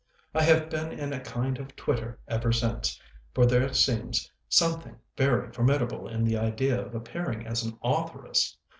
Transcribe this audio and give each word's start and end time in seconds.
I 0.33 0.41
have 0.41 0.71
been 0.71 0.91
in 0.91 1.13
a 1.13 1.19
kind 1.19 1.59
of 1.59 1.75
twitter 1.75 2.17
ever 2.27 2.51
since, 2.51 2.99
for 3.35 3.45
there 3.45 3.71
seems 3.71 4.31
something 4.49 4.95
very 5.15 5.51
formidable 5.53 6.07
in 6.07 6.23
the 6.23 6.39
idea 6.39 6.83
of 6.83 6.95
appearing 6.95 7.45
as 7.45 7.63
an 7.63 7.77
authoress! 7.83 8.57